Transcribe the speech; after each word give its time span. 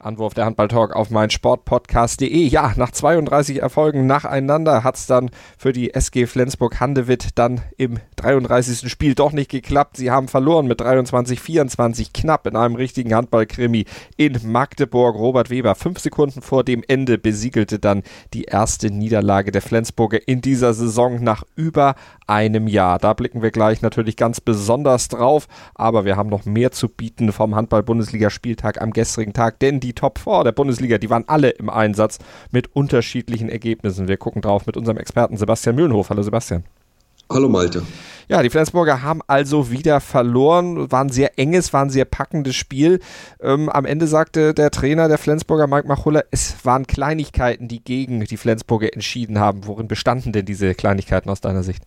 Anwurf 0.00 0.32
der 0.32 0.44
Handball-Talk 0.44 0.94
auf 0.94 1.10
mein 1.10 1.28
Sportpodcast.de. 1.28 2.46
Ja, 2.46 2.72
nach 2.76 2.92
32 2.92 3.60
Erfolgen 3.60 4.06
nacheinander 4.06 4.84
hat 4.84 4.94
es 4.94 5.06
dann 5.06 5.28
für 5.56 5.72
die 5.72 5.92
SG 5.92 6.26
Flensburg-Handewitt 6.26 7.30
dann 7.34 7.62
im 7.76 7.98
33. 8.18 8.90
Spiel 8.90 9.14
doch 9.14 9.32
nicht 9.32 9.50
geklappt. 9.50 9.96
Sie 9.96 10.10
haben 10.10 10.28
verloren 10.28 10.66
mit 10.66 10.80
23-24 10.80 12.08
knapp 12.12 12.46
in 12.46 12.56
einem 12.56 12.74
richtigen 12.74 13.14
Handballkrimi 13.14 13.84
in 14.16 14.38
Magdeburg. 14.44 15.16
Robert 15.16 15.50
Weber 15.50 15.74
fünf 15.74 15.98
Sekunden 15.98 16.42
vor 16.42 16.64
dem 16.64 16.82
Ende 16.86 17.18
besiegelte 17.18 17.78
dann 17.78 18.02
die 18.34 18.44
erste 18.44 18.90
Niederlage 18.90 19.52
der 19.52 19.62
Flensburger 19.62 20.26
in 20.26 20.40
dieser 20.40 20.74
Saison 20.74 21.22
nach 21.22 21.44
über 21.56 21.94
einem 22.26 22.68
Jahr. 22.68 22.98
Da 22.98 23.14
blicken 23.14 23.42
wir 23.42 23.50
gleich 23.50 23.82
natürlich 23.82 24.16
ganz 24.16 24.40
besonders 24.40 25.08
drauf, 25.08 25.48
aber 25.74 26.04
wir 26.04 26.16
haben 26.16 26.28
noch 26.28 26.44
mehr 26.44 26.72
zu 26.72 26.88
bieten 26.88 27.32
vom 27.32 27.54
Handball-Bundesliga-Spieltag 27.54 28.82
am 28.82 28.92
gestrigen 28.92 29.32
Tag, 29.32 29.58
denn 29.60 29.80
die 29.80 29.94
Top 29.94 30.18
4 30.18 30.44
der 30.44 30.52
Bundesliga, 30.52 30.98
die 30.98 31.10
waren 31.10 31.24
alle 31.26 31.50
im 31.50 31.70
Einsatz 31.70 32.18
mit 32.50 32.74
unterschiedlichen 32.74 33.48
Ergebnissen. 33.48 34.08
Wir 34.08 34.16
gucken 34.16 34.42
drauf 34.42 34.66
mit 34.66 34.76
unserem 34.76 34.98
Experten 34.98 35.36
Sebastian 35.36 35.76
Mühlenhof. 35.76 36.10
Hallo 36.10 36.22
Sebastian. 36.22 36.64
Hallo 37.30 37.48
Malte. 37.48 37.82
Ja, 38.28 38.42
die 38.42 38.50
Flensburger 38.50 39.02
haben 39.02 39.20
also 39.26 39.70
wieder 39.70 40.00
verloren. 40.00 40.90
War 40.90 41.04
ein 41.04 41.10
sehr 41.10 41.38
enges, 41.38 41.72
war 41.72 41.82
ein 41.82 41.90
sehr 41.90 42.04
packendes 42.04 42.56
Spiel. 42.56 43.00
Ähm, 43.40 43.68
am 43.68 43.84
Ende 43.84 44.06
sagte 44.06 44.54
der 44.54 44.70
Trainer 44.70 45.08
der 45.08 45.18
Flensburger, 45.18 45.66
Mike 45.66 45.88
Machulla, 45.88 46.22
es 46.30 46.56
waren 46.64 46.86
Kleinigkeiten, 46.86 47.68
die 47.68 47.82
gegen 47.82 48.20
die 48.24 48.36
Flensburger 48.36 48.92
entschieden 48.92 49.38
haben. 49.38 49.66
Worin 49.66 49.88
bestanden 49.88 50.32
denn 50.32 50.46
diese 50.46 50.74
Kleinigkeiten 50.74 51.30
aus 51.30 51.40
deiner 51.40 51.62
Sicht? 51.62 51.82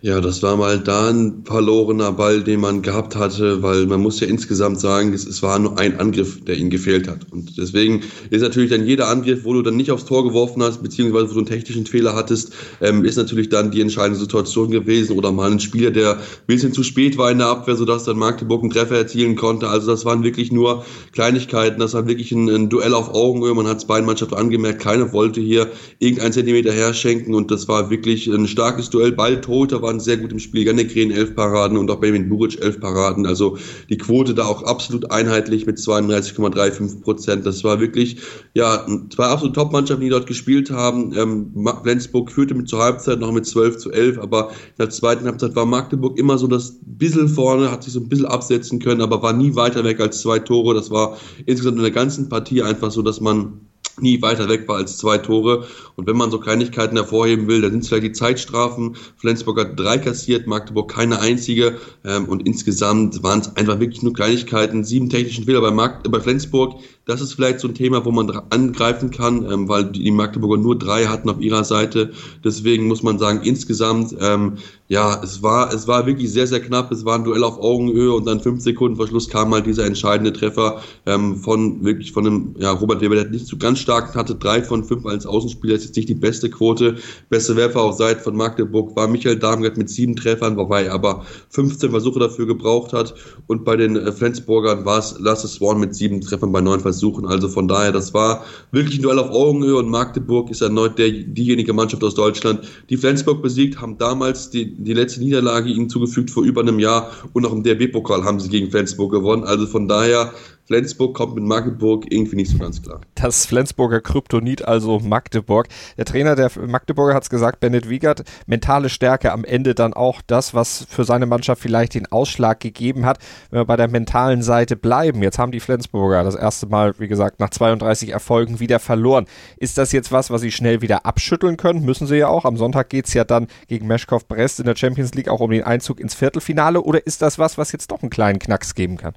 Ja, 0.00 0.20
das 0.20 0.42
war 0.42 0.56
mal 0.56 0.78
da 0.78 1.08
ein 1.08 1.44
verlorener 1.44 2.12
Ball, 2.12 2.42
den 2.42 2.60
man 2.60 2.82
gehabt 2.82 3.16
hatte, 3.16 3.62
weil 3.62 3.86
man 3.86 4.02
muss 4.02 4.20
ja 4.20 4.26
insgesamt 4.26 4.78
sagen, 4.78 5.14
es, 5.14 5.26
es, 5.26 5.42
war 5.42 5.58
nur 5.58 5.78
ein 5.78 5.98
Angriff, 5.98 6.44
der 6.44 6.58
ihnen 6.58 6.68
gefehlt 6.68 7.08
hat. 7.08 7.32
Und 7.32 7.56
deswegen 7.56 8.02
ist 8.28 8.42
natürlich 8.42 8.70
dann 8.70 8.86
jeder 8.86 9.08
Angriff, 9.08 9.44
wo 9.44 9.54
du 9.54 9.62
dann 9.62 9.76
nicht 9.76 9.90
aufs 9.90 10.04
Tor 10.04 10.24
geworfen 10.24 10.62
hast, 10.62 10.82
beziehungsweise 10.82 11.30
wo 11.30 11.32
du 11.32 11.38
einen 11.38 11.46
technischen 11.46 11.86
Fehler 11.86 12.14
hattest, 12.14 12.52
ähm, 12.82 13.04
ist 13.04 13.16
natürlich 13.16 13.48
dann 13.48 13.70
die 13.70 13.80
entscheidende 13.80 14.18
Situation 14.18 14.70
gewesen 14.70 15.16
oder 15.16 15.32
mal 15.32 15.50
ein 15.50 15.60
Spieler, 15.60 15.90
der 15.90 16.16
ein 16.16 16.20
bisschen 16.46 16.74
zu 16.74 16.82
spät 16.82 17.16
war 17.16 17.30
in 17.30 17.38
der 17.38 17.46
Abwehr, 17.46 17.76
sodass 17.76 18.04
dann 18.04 18.18
Magdeburg 18.18 18.62
einen 18.62 18.72
Treffer 18.72 18.96
erzielen 18.96 19.36
konnte. 19.36 19.68
Also 19.68 19.90
das 19.90 20.04
waren 20.04 20.22
wirklich 20.22 20.52
nur 20.52 20.84
Kleinigkeiten, 21.12 21.80
das 21.80 21.94
war 21.94 22.06
wirklich 22.06 22.30
ein, 22.32 22.50
ein 22.50 22.68
Duell 22.68 22.92
auf 22.92 23.14
Augenhöhe. 23.14 23.54
Man 23.54 23.66
hat 23.66 23.78
es 23.78 23.86
beiden 23.86 24.04
Mannschaften 24.04 24.34
angemerkt, 24.34 24.82
keiner 24.82 25.14
wollte 25.14 25.40
hier 25.40 25.70
irgendeinen 25.98 26.32
Zentimeter 26.32 26.72
herschenken 26.72 27.34
und 27.34 27.50
das 27.50 27.68
war 27.68 27.88
wirklich 27.88 28.26
ein 28.26 28.46
starkes 28.48 28.90
Duell. 28.90 29.12
Balltoter 29.12 29.80
waren 29.94 30.00
sehr 30.00 30.16
gut 30.16 30.32
im 30.32 30.38
Spiel. 30.38 30.66
Janik 30.66 30.92
Green 30.92 31.10
elf 31.10 31.34
Paraden 31.34 31.76
und 31.78 31.90
auch 31.90 32.00
Benjamin 32.00 32.28
Buric 32.28 32.60
elf 32.60 32.80
Paraden. 32.80 33.26
Also 33.26 33.58
die 33.88 33.96
Quote 33.96 34.34
da 34.34 34.44
auch 34.44 34.62
absolut 34.64 35.10
einheitlich 35.10 35.66
mit 35.66 35.78
32,35 35.78 37.02
Prozent. 37.02 37.46
Das 37.46 37.62
war 37.64 37.80
wirklich, 37.80 38.18
ja, 38.54 38.86
zwei 39.14 39.26
absolute 39.26 39.54
Top-Mannschaften, 39.54 40.02
die 40.02 40.10
dort 40.10 40.26
gespielt 40.26 40.70
haben. 40.70 41.14
Ähm, 41.16 41.66
Flensburg 41.82 42.30
führte 42.30 42.54
mit 42.54 42.68
zur 42.68 42.80
Halbzeit 42.80 43.20
noch 43.20 43.32
mit 43.32 43.46
12 43.46 43.78
zu 43.78 43.92
11, 43.92 44.18
aber 44.18 44.50
in 44.50 44.78
der 44.78 44.90
zweiten 44.90 45.24
Halbzeit 45.26 45.54
war 45.54 45.66
Magdeburg 45.66 46.18
immer 46.18 46.38
so 46.38 46.46
das 46.46 46.78
bisschen 46.82 47.28
vorne, 47.28 47.70
hat 47.70 47.84
sich 47.84 47.92
so 47.92 48.00
ein 48.00 48.08
bisschen 48.08 48.26
absetzen 48.26 48.78
können, 48.78 49.00
aber 49.00 49.22
war 49.22 49.32
nie 49.32 49.54
weiter 49.54 49.84
weg 49.84 50.00
als 50.00 50.20
zwei 50.20 50.38
Tore. 50.38 50.74
Das 50.74 50.90
war 50.90 51.16
insgesamt 51.46 51.76
in 51.76 51.82
der 51.82 51.92
ganzen 51.92 52.28
Partie 52.28 52.62
einfach 52.62 52.90
so, 52.90 53.02
dass 53.02 53.20
man 53.20 53.60
nie 54.00 54.20
weiter 54.22 54.48
weg 54.48 54.66
war 54.68 54.76
als 54.76 54.98
zwei 54.98 55.18
Tore. 55.18 55.66
Und 55.96 56.06
wenn 56.06 56.16
man 56.16 56.30
so 56.30 56.40
Kleinigkeiten 56.40 56.96
hervorheben 56.96 57.48
will, 57.48 57.60
dann 57.60 57.70
sind 57.72 57.82
es 57.82 57.88
vielleicht 57.88 58.04
die 58.04 58.12
Zeitstrafen. 58.12 58.96
Flensburg 59.16 59.58
hat 59.60 59.78
drei 59.78 59.98
kassiert, 59.98 60.46
Magdeburg 60.46 60.90
keine 60.90 61.20
einzige. 61.20 61.76
Ähm, 62.04 62.26
und 62.26 62.46
insgesamt 62.46 63.22
waren 63.22 63.40
es 63.40 63.56
einfach 63.56 63.80
wirklich 63.80 64.02
nur 64.02 64.12
Kleinigkeiten. 64.12 64.84
Sieben 64.84 65.10
technischen 65.10 65.44
Fehler 65.44 65.60
bei, 65.60 65.70
Markt, 65.70 66.10
bei 66.10 66.20
Flensburg. 66.20 66.80
Das 67.06 67.20
ist 67.20 67.34
vielleicht 67.34 67.60
so 67.60 67.68
ein 67.68 67.74
Thema, 67.74 68.04
wo 68.06 68.12
man 68.12 68.30
angreifen 68.48 69.10
kann, 69.10 69.44
ähm, 69.50 69.68
weil 69.68 69.84
die 69.84 70.10
Magdeburger 70.10 70.56
nur 70.56 70.78
drei 70.78 71.04
hatten 71.04 71.28
auf 71.28 71.38
ihrer 71.38 71.64
Seite. 71.64 72.12
Deswegen 72.42 72.86
muss 72.86 73.02
man 73.02 73.18
sagen, 73.18 73.40
insgesamt, 73.44 74.16
ähm, 74.20 74.54
ja, 74.88 75.22
es 75.22 75.42
war, 75.42 75.72
es 75.72 75.86
war 75.86 76.06
wirklich 76.06 76.32
sehr, 76.32 76.46
sehr 76.46 76.60
knapp. 76.60 76.90
Es 76.92 77.04
war 77.04 77.16
ein 77.16 77.24
Duell 77.24 77.44
auf 77.44 77.58
Augenhöhe 77.58 78.12
und 78.12 78.26
dann 78.26 78.40
fünf 78.40 78.62
Sekunden 78.62 78.96
Verschluss 78.96 79.28
kam 79.28 79.50
mal 79.50 79.62
dieser 79.62 79.84
entscheidende 79.84 80.32
Treffer 80.32 80.80
ähm, 81.04 81.36
von 81.36 81.84
wirklich 81.84 82.12
von 82.12 82.26
einem, 82.26 82.54
ja, 82.58 82.70
Robert 82.70 83.02
Weber, 83.02 83.16
der 83.16 83.28
nicht 83.28 83.46
so 83.46 83.58
ganz 83.58 83.80
stark 83.80 84.14
hatte, 84.14 84.34
drei 84.34 84.62
von 84.62 84.84
fünf 84.84 85.04
als 85.04 85.26
Außenspieler, 85.26 85.74
ist 85.74 85.84
jetzt 85.84 85.96
nicht 85.96 86.08
die 86.08 86.14
beste 86.14 86.48
Quote. 86.48 86.96
Beste 87.28 87.54
Werfer 87.56 87.82
auf 87.82 87.96
Seite 87.96 88.20
von 88.20 88.34
Magdeburg 88.34 88.96
war 88.96 89.08
Michael 89.08 89.38
Darmgard 89.38 89.76
mit 89.76 89.90
sieben 89.90 90.16
Treffern, 90.16 90.56
wobei 90.56 90.84
er 90.84 90.94
aber 90.94 91.26
15 91.50 91.90
Versuche 91.90 92.18
dafür 92.18 92.46
gebraucht 92.46 92.94
hat. 92.94 93.14
Und 93.46 93.64
bei 93.64 93.76
den 93.76 93.96
äh, 93.96 94.10
Flensburgern 94.12 94.86
war 94.86 95.00
es 95.00 95.16
Lasse 95.18 95.48
Swan 95.48 95.80
mit 95.80 95.94
sieben 95.94 96.22
Treffern 96.22 96.50
bei 96.50 96.62
neun 96.62 96.80
Versuchen. 96.80 96.93
Also 97.02 97.48
von 97.48 97.68
daher, 97.68 97.92
das 97.92 98.14
war 98.14 98.44
wirklich 98.72 98.98
ein 98.98 99.02
Duell 99.02 99.18
auf 99.18 99.30
Augenhöhe 99.30 99.76
und 99.76 99.88
Magdeburg 99.88 100.50
ist 100.50 100.60
erneut 100.60 100.98
der, 100.98 101.10
diejenige 101.10 101.72
Mannschaft 101.72 102.02
aus 102.04 102.14
Deutschland, 102.14 102.60
die 102.90 102.96
Flensburg 102.96 103.42
besiegt, 103.42 103.80
haben 103.80 103.98
damals 103.98 104.50
die, 104.50 104.74
die 104.74 104.92
letzte 104.92 105.20
Niederlage 105.20 105.70
ihnen 105.70 105.88
zugefügt 105.88 106.30
vor 106.30 106.44
über 106.44 106.60
einem 106.60 106.78
Jahr 106.78 107.10
und 107.32 107.46
auch 107.46 107.52
im 107.52 107.62
DRB-Pokal 107.62 108.24
haben 108.24 108.40
sie 108.40 108.48
gegen 108.48 108.70
Flensburg 108.70 109.12
gewonnen. 109.12 109.44
Also 109.44 109.66
von 109.66 109.88
daher 109.88 110.32
Flensburg 110.66 111.14
kommt 111.14 111.34
mit 111.34 111.44
Magdeburg 111.44 112.06
irgendwie 112.08 112.36
nicht 112.36 112.50
so 112.50 112.56
ganz 112.56 112.80
klar. 112.80 113.02
Das 113.14 113.44
Flensburger 113.44 114.00
Kryptonit, 114.00 114.64
also 114.64 114.98
Magdeburg. 114.98 115.68
Der 115.98 116.06
Trainer 116.06 116.36
der 116.36 116.50
Magdeburger 116.66 117.14
hat 117.14 117.24
es 117.24 117.30
gesagt, 117.30 117.60
Bennett 117.60 117.90
Wiegert, 117.90 118.24
mentale 118.46 118.88
Stärke 118.88 119.32
am 119.32 119.44
Ende 119.44 119.74
dann 119.74 119.92
auch 119.92 120.22
das, 120.26 120.54
was 120.54 120.86
für 120.88 121.04
seine 121.04 121.26
Mannschaft 121.26 121.60
vielleicht 121.60 121.94
den 121.94 122.10
Ausschlag 122.10 122.60
gegeben 122.60 123.04
hat. 123.04 123.18
Wenn 123.50 123.60
wir 123.60 123.66
bei 123.66 123.76
der 123.76 123.88
mentalen 123.88 124.42
Seite 124.42 124.74
bleiben, 124.76 125.22
jetzt 125.22 125.38
haben 125.38 125.52
die 125.52 125.60
Flensburger 125.60 126.24
das 126.24 126.34
erste 126.34 126.66
Mal, 126.66 126.94
wie 126.98 127.08
gesagt, 127.08 127.40
nach 127.40 127.50
32 127.50 128.10
Erfolgen 128.10 128.58
wieder 128.58 128.78
verloren. 128.78 129.26
Ist 129.58 129.76
das 129.76 129.92
jetzt 129.92 130.12
was, 130.12 130.30
was 130.30 130.40
sie 130.40 130.52
schnell 130.52 130.80
wieder 130.80 131.04
abschütteln 131.04 131.58
können? 131.58 131.84
Müssen 131.84 132.06
sie 132.06 132.16
ja 132.16 132.28
auch. 132.28 132.46
Am 132.46 132.56
Sonntag 132.56 132.88
geht 132.88 133.06
es 133.06 133.12
ja 133.12 133.24
dann 133.24 133.48
gegen 133.68 133.86
Meschkow 133.86 134.26
Brest 134.26 134.60
in 134.60 134.66
der 134.66 134.76
Champions 134.76 135.12
League 135.12 135.28
auch 135.28 135.40
um 135.40 135.50
den 135.50 135.64
Einzug 135.64 136.00
ins 136.00 136.14
Viertelfinale. 136.14 136.80
Oder 136.80 137.06
ist 137.06 137.20
das 137.20 137.38
was, 137.38 137.58
was 137.58 137.72
jetzt 137.72 137.90
doch 137.90 138.00
einen 138.00 138.10
kleinen 138.10 138.38
Knacks 138.38 138.74
geben 138.74 138.96
kann? 138.96 139.14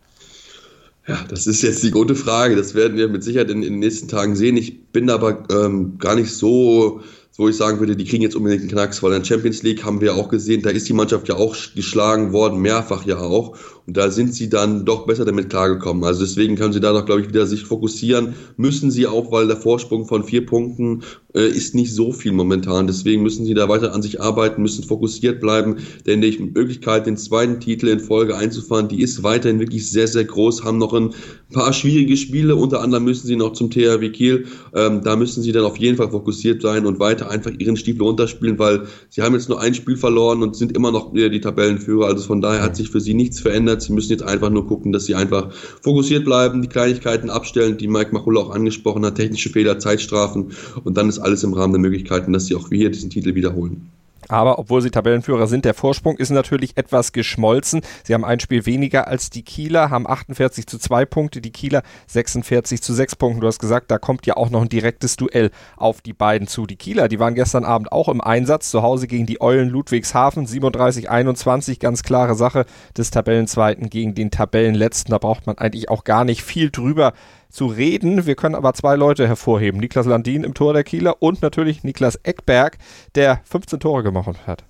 Ja, 1.07 1.23
das 1.29 1.47
ist 1.47 1.61
jetzt 1.61 1.83
die 1.83 1.91
gute 1.91 2.15
Frage. 2.15 2.57
Das 2.57 2.75
werden 2.75 2.97
wir 2.97 3.07
mit 3.07 3.23
Sicherheit 3.23 3.49
in, 3.49 3.63
in 3.63 3.73
den 3.73 3.79
nächsten 3.79 4.09
Tagen 4.09 4.35
sehen. 4.35 4.57
Ich 4.57 4.87
bin 4.91 5.09
aber 5.09 5.43
ähm, 5.49 5.97
gar 5.99 6.15
nicht 6.15 6.31
so, 6.31 7.01
wo 7.37 7.47
ich 7.47 7.55
sagen 7.55 7.79
würde, 7.79 7.95
die 7.95 8.03
kriegen 8.03 8.23
jetzt 8.23 8.35
unbedingt 8.35 8.63
einen 8.63 8.71
Knacks, 8.71 9.01
weil 9.01 9.13
in 9.13 9.21
der 9.21 9.25
Champions 9.25 9.63
League 9.63 9.85
haben 9.85 10.01
wir 10.01 10.15
auch 10.15 10.27
gesehen, 10.27 10.63
da 10.63 10.69
ist 10.69 10.89
die 10.89 10.93
Mannschaft 10.93 11.29
ja 11.29 11.35
auch 11.35 11.55
geschlagen 11.75 12.33
worden, 12.33 12.59
mehrfach 12.59 13.05
ja 13.05 13.19
auch. 13.19 13.57
Da 13.89 14.11
sind 14.11 14.33
sie 14.33 14.49
dann 14.49 14.83
doch 14.83 15.05
besser 15.05 15.23
damit 15.23 15.49
klargekommen. 15.49 16.03
Also 16.03 16.19
deswegen 16.19 16.57
können 16.57 16.73
sie 16.73 16.81
da 16.81 16.91
doch, 16.91 17.05
glaube 17.05 17.21
ich, 17.21 17.29
wieder 17.29 17.47
sich 17.47 17.63
fokussieren. 17.63 18.33
Müssen 18.57 18.91
sie 18.91 19.07
auch, 19.07 19.31
weil 19.31 19.47
der 19.47 19.55
Vorsprung 19.55 20.05
von 20.05 20.25
vier 20.25 20.45
Punkten 20.45 21.03
äh, 21.33 21.47
ist 21.47 21.73
nicht 21.73 21.93
so 21.93 22.11
viel 22.11 22.33
momentan. 22.33 22.87
Deswegen 22.87 23.23
müssen 23.23 23.45
sie 23.45 23.53
da 23.53 23.69
weiter 23.69 23.93
an 23.93 24.01
sich 24.01 24.19
arbeiten, 24.19 24.61
müssen 24.61 24.83
fokussiert 24.83 25.39
bleiben. 25.39 25.77
Denn 26.05 26.19
die 26.19 26.37
Möglichkeit, 26.37 27.07
den 27.07 27.15
zweiten 27.15 27.61
Titel 27.61 27.87
in 27.87 28.01
Folge 28.01 28.35
einzufahren, 28.35 28.89
die 28.89 29.01
ist 29.01 29.23
weiterhin 29.23 29.61
wirklich 29.61 29.89
sehr, 29.89 30.09
sehr 30.09 30.25
groß. 30.25 30.65
Haben 30.65 30.79
noch 30.79 30.93
ein 30.93 31.13
paar 31.53 31.71
schwierige 31.71 32.17
Spiele. 32.17 32.57
Unter 32.57 32.81
anderem 32.81 33.05
müssen 33.05 33.25
sie 33.25 33.37
noch 33.37 33.53
zum 33.53 33.71
THW 33.71 34.09
Kiel. 34.09 34.47
Ähm, 34.75 35.01
da 35.01 35.15
müssen 35.15 35.43
sie 35.43 35.53
dann 35.53 35.63
auf 35.63 35.77
jeden 35.77 35.95
Fall 35.95 36.11
fokussiert 36.11 36.61
sein 36.61 36.85
und 36.85 36.99
weiter 36.99 37.29
einfach 37.31 37.51
ihren 37.57 37.77
Stiefel 37.77 38.01
runterspielen, 38.01 38.59
weil 38.59 38.87
sie 39.07 39.21
haben 39.21 39.33
jetzt 39.33 39.47
nur 39.47 39.61
ein 39.61 39.73
Spiel 39.73 39.95
verloren 39.95 40.43
und 40.43 40.57
sind 40.57 40.75
immer 40.75 40.91
noch 40.91 41.13
die 41.13 41.39
Tabellenführer. 41.39 42.07
Also 42.07 42.25
von 42.25 42.41
daher 42.41 42.63
hat 42.63 42.75
sich 42.75 42.89
für 42.89 42.99
sie 42.99 43.13
nichts 43.13 43.39
verändert. 43.39 43.76
Sie 43.81 43.93
müssen 43.93 44.11
jetzt 44.11 44.23
einfach 44.23 44.49
nur 44.49 44.67
gucken, 44.67 44.91
dass 44.91 45.05
sie 45.05 45.15
einfach 45.15 45.53
fokussiert 45.81 46.25
bleiben, 46.25 46.61
die 46.61 46.67
Kleinigkeiten 46.67 47.29
abstellen, 47.29 47.77
die 47.77 47.87
Mike 47.87 48.13
Machulla 48.13 48.41
auch 48.41 48.51
angesprochen 48.51 49.05
hat, 49.05 49.15
technische 49.15 49.49
Fehler, 49.49 49.79
Zeitstrafen 49.79 50.51
und 50.83 50.97
dann 50.97 51.09
ist 51.09 51.19
alles 51.19 51.43
im 51.43 51.53
Rahmen 51.53 51.73
der 51.73 51.81
Möglichkeiten, 51.81 52.33
dass 52.33 52.45
sie 52.45 52.55
auch 52.55 52.69
hier 52.69 52.89
diesen 52.89 53.09
Titel 53.09 53.35
wiederholen. 53.35 53.89
Aber 54.29 54.59
obwohl 54.59 54.81
sie 54.81 54.91
Tabellenführer 54.91 55.47
sind, 55.47 55.65
der 55.65 55.73
Vorsprung 55.73 56.17
ist 56.17 56.29
natürlich 56.29 56.77
etwas 56.77 57.11
geschmolzen. 57.11 57.81
Sie 58.03 58.13
haben 58.13 58.25
ein 58.25 58.39
Spiel 58.39 58.65
weniger 58.65 59.07
als 59.07 59.29
die 59.29 59.43
Kieler, 59.43 59.89
haben 59.89 60.07
48 60.07 60.67
zu 60.67 60.77
2 60.77 61.05
Punkte, 61.05 61.41
die 61.41 61.51
Kieler 61.51 61.83
46 62.07 62.81
zu 62.81 62.93
6 62.93 63.15
Punkte. 63.15 63.41
Du 63.41 63.47
hast 63.47 63.59
gesagt, 63.59 63.91
da 63.91 63.97
kommt 63.97 64.25
ja 64.25 64.37
auch 64.37 64.49
noch 64.49 64.61
ein 64.61 64.69
direktes 64.69 65.15
Duell 65.15 65.51
auf 65.75 66.01
die 66.01 66.13
beiden 66.13 66.47
zu. 66.47 66.65
Die 66.65 66.75
Kieler, 66.75 67.07
die 67.07 67.19
waren 67.19 67.35
gestern 67.35 67.63
Abend 67.63 67.91
auch 67.91 68.09
im 68.09 68.21
Einsatz, 68.21 68.69
zu 68.69 68.81
Hause 68.81 69.07
gegen 69.07 69.25
die 69.25 69.41
Eulen 69.41 69.69
Ludwigshafen, 69.69 70.45
37-21, 70.45 71.79
ganz 71.79 72.03
klare 72.03 72.35
Sache 72.35 72.65
des 72.97 73.11
Tabellenzweiten 73.11 73.89
gegen 73.89 74.15
den 74.15 74.31
Tabellenletzten. 74.31 75.11
Da 75.11 75.17
braucht 75.17 75.47
man 75.47 75.57
eigentlich 75.57 75.89
auch 75.89 76.03
gar 76.03 76.25
nicht 76.25 76.43
viel 76.43 76.69
drüber 76.69 77.13
zu 77.49 77.67
reden. 77.67 78.25
Wir 78.25 78.35
können 78.35 78.55
aber 78.55 78.73
zwei 78.73 78.95
Leute 78.95 79.27
hervorheben. 79.27 79.79
Niklas 79.79 80.05
Landin 80.05 80.43
im 80.43 80.53
Tor 80.53 80.73
der 80.73 80.83
Kieler 80.83 81.21
und 81.21 81.41
natürlich 81.41 81.83
Niklas 81.83 82.15
Eckberg, 82.23 82.77
der 83.15 83.41
15 83.45 83.79
Tore 83.79 84.03
gemacht 84.03 84.47
hat. 84.47 84.65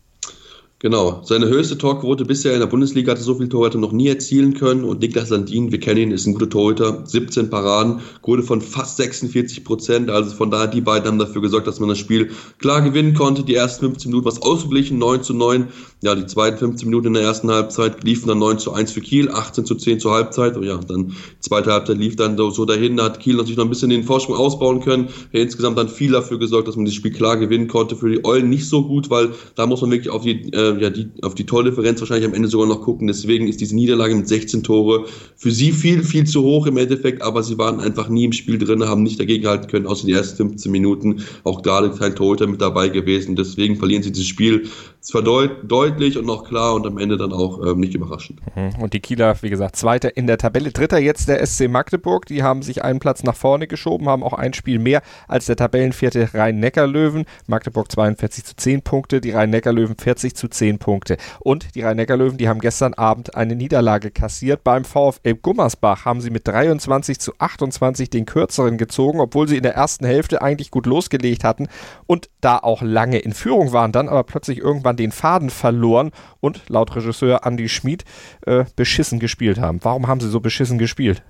Genau, 0.79 1.21
seine 1.24 1.47
höchste 1.47 1.75
Torquote 1.75 2.24
bisher 2.24 2.53
in 2.53 2.59
der 2.59 2.68
Bundesliga 2.68 3.12
hatte 3.12 3.24
so 3.24 3.33
viele 3.33 3.50
Torhüter 3.50 3.79
noch 3.79 3.91
nie 3.91 4.09
erzielen 4.09 4.53
können. 4.53 4.83
Und 4.83 5.00
Niklas 5.01 5.29
Landin, 5.29 5.71
wir 5.71 5.79
kennen 5.79 6.00
ihn, 6.00 6.12
ist 6.12 6.27
ein 6.27 6.33
guter 6.33 6.51
Torhüter, 6.51 7.01
17 7.03 7.50
Paraden, 7.50 8.01
Quote 8.21 8.44
von 8.44 8.62
fast 8.62 8.97
46 8.97 9.63
Prozent, 9.63 10.12
also 10.12 10.35
von 10.35 10.51
daher 10.51 10.68
die 10.68 10.81
beiden 10.81 11.07
haben 11.07 11.18
dafür 11.18 11.41
gesorgt, 11.41 11.65
dass 11.65 11.79
man 11.79 11.89
das 11.89 11.97
Spiel 11.97 12.29
klar 12.59 12.83
gewinnen 12.83 13.15
konnte, 13.15 13.41
die 13.41 13.56
ersten 13.56 13.88
15 13.88 14.12
Minuten 14.12 14.27
was 14.27 14.44
ausgeglichen, 14.44 15.00
9 15.00 15.24
zu 15.24 15.33
9, 15.33 15.69
ja, 16.03 16.13
die 16.13 16.27
zweiten 16.27 16.59
15 16.59 16.88
Minuten 16.88 17.07
in 17.07 17.13
der 17.15 17.24
ersten 17.24 17.50
Halbzeit 17.50 18.03
liefen 18.03 18.27
dann 18.27 18.38
9 18.38 18.59
zu 18.59 18.71
1 18.71 18.91
für 18.91 19.01
Kiel, 19.01 19.31
18 19.31 19.65
zu 19.65 19.74
10 19.74 20.00
zur 20.00 20.12
Halbzeit. 20.12 20.57
Und 20.57 20.63
ja, 20.63 20.77
dann 20.77 21.15
zweite 21.39 21.71
Halbzeit 21.71 21.97
lief 21.97 22.18
dann 22.18 22.38
so 22.38 22.65
dahin, 22.65 22.97
da 22.97 23.06
hat 23.06 23.19
Kiel 23.19 23.33
natürlich 23.33 23.57
noch 23.57 23.65
ein 23.65 23.71
bisschen 23.71 23.89
den 23.89 24.03
Vorsprung 24.03 24.35
ausbauen 24.35 24.81
können, 24.81 25.09
ja, 25.31 25.39
insgesamt 25.39 25.79
dann 25.79 25.89
viel 25.89 26.12
dafür 26.12 26.38
gesorgt, 26.38 26.68
dass 26.68 26.75
man 26.75 26.85
das 26.85 26.94
Spiel 26.94 27.12
klar 27.12 27.38
gewinnen 27.38 27.68
konnte, 27.68 27.95
für 27.95 28.12
die 28.12 28.24
Eulen 28.24 28.50
nicht 28.50 28.69
so 28.69 28.88
gut, 28.88 29.09
weil 29.09 29.31
da 29.56 29.65
muss 29.65 29.81
man 29.81 29.89
wirklich 29.89 30.12
auf 30.12 30.21
die 30.21 30.53
äh, 30.53 30.66
ja, 30.75 30.89
die, 30.89 31.09
auf 31.21 31.35
die 31.35 31.45
Tordifferenz 31.45 31.99
wahrscheinlich 31.99 32.27
am 32.27 32.33
Ende 32.33 32.47
sogar 32.47 32.67
noch 32.67 32.81
gucken. 32.81 33.07
Deswegen 33.07 33.47
ist 33.47 33.61
diese 33.61 33.75
Niederlage 33.75 34.15
mit 34.15 34.27
16 34.27 34.63
Tore 34.63 35.05
für 35.35 35.51
sie 35.51 35.71
viel, 35.71 36.03
viel 36.03 36.25
zu 36.25 36.43
hoch 36.43 36.67
im 36.67 36.77
Endeffekt, 36.77 37.21
aber 37.21 37.43
sie 37.43 37.57
waren 37.57 37.79
einfach 37.79 38.09
nie 38.09 38.25
im 38.25 38.33
Spiel 38.33 38.57
drin, 38.57 38.83
haben 38.83 39.03
nicht 39.03 39.19
dagegen 39.19 39.47
halten 39.47 39.67
können, 39.67 39.87
außer 39.87 40.05
die 40.05 40.13
ersten 40.13 40.37
15 40.37 40.71
Minuten. 40.71 41.23
Auch 41.43 41.61
gerade 41.61 41.91
kein 41.91 42.15
Torhüter 42.15 42.47
mit 42.47 42.61
dabei 42.61 42.89
gewesen. 42.89 43.35
Deswegen 43.35 43.77
verlieren 43.77 44.03
sie 44.03 44.11
dieses 44.11 44.27
Spiel 44.27 44.67
zwar 45.01 45.21
deut 45.21 45.51
deutlich 45.63 46.17
und 46.17 46.25
noch 46.25 46.44
klar 46.44 46.73
und 46.75 46.85
am 46.85 46.97
Ende 46.97 47.17
dann 47.17 47.31
auch 47.31 47.65
ähm, 47.65 47.79
nicht 47.79 47.95
überraschend. 47.95 48.39
Mhm. 48.55 48.81
Und 48.81 48.94
die 48.94 48.99
Kieler, 48.99 49.35
wie 49.41 49.49
gesagt, 49.49 49.75
Zweiter 49.75 50.17
in 50.17 50.27
der 50.27 50.38
Tabelle. 50.38 50.71
Dritter 50.71 50.99
jetzt 50.99 51.29
der 51.29 51.45
SC 51.45 51.69
Magdeburg. 51.69 52.25
Die 52.25 52.44
haben 52.44 52.61
sich 52.61 52.83
einen 52.83 52.99
Platz 52.99 53.23
nach 53.23 53.35
vorne 53.35 53.67
geschoben, 53.67 54.09
haben 54.09 54.23
auch 54.23 54.33
ein 54.33 54.53
Spiel 54.53 54.79
mehr 54.79 55.01
als 55.27 55.45
der 55.45 55.55
Tabellenvierte 55.55 56.33
Rhein-Neckar-Löwen. 56.33 57.25
Magdeburg 57.47 57.91
42 57.91 58.44
zu 58.44 58.55
10 58.55 58.81
Punkte, 58.81 59.21
die 59.21 59.31
Rhein-Neckar-Löwen 59.31 59.95
40 59.97 60.35
zu 60.35 60.47
10 60.47 60.79
Punkte. 60.79 61.17
Und 61.39 61.75
die 61.75 61.81
Rhein-Neckar-Löwen, 61.81 62.38
die 62.38 62.50
haben 62.50 62.59
gestern 62.59 62.93
Abend 62.93 63.35
eine 63.35 63.55
Niederlage 63.55 64.11
kassiert. 64.11 64.63
Beim 64.63 64.83
VfL 64.83 65.35
Gummersbach 65.41 66.05
haben 66.05 66.21
sie 66.21 66.29
mit 66.29 66.47
23 66.47 67.19
zu 67.19 67.33
28 67.38 68.09
den 68.09 68.25
kürzeren 68.25 68.77
gezogen, 68.77 69.19
obwohl 69.19 69.47
sie 69.47 69.57
in 69.57 69.63
der 69.63 69.75
ersten 69.75 70.05
Hälfte 70.05 70.41
eigentlich 70.41 70.71
gut 70.71 70.85
losgelegt 70.85 71.43
hatten 71.43 71.67
und 72.05 72.29
da 72.41 72.57
auch 72.57 72.81
lange 72.81 73.19
in 73.19 73.33
Führung 73.33 73.71
waren, 73.71 73.91
dann 73.91 74.09
aber 74.09 74.23
plötzlich 74.23 74.59
irgendwann 74.59 74.87
den 74.95 75.12
Faden 75.12 75.50
verloren 75.50 76.12
und 76.39 76.62
laut 76.69 76.95
Regisseur 76.95 77.42
Andy 77.44 77.68
Schmid 77.68 78.06
äh, 78.45 78.66
beschissen 78.75 79.19
gespielt 79.19 79.60
haben. 79.60 79.80
Warum 79.84 80.07
haben 80.07 80.19
sie 80.19 80.30
so 80.30 80.39
beschissen 80.39 80.78
gespielt? 80.78 81.22